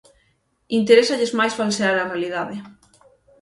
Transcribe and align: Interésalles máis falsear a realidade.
Interésalles 0.79 1.35
máis 1.39 1.53
falsear 1.59 1.95
a 1.97 2.09
realidade. 2.13 2.55